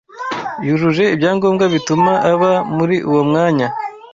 yujuje 0.67 1.03
ibyangombwa 1.15 1.65
bituma 1.73 2.11
aba 2.31 2.51
muri 2.75 2.95
uwo 3.09 3.21
mwanya 3.29 3.67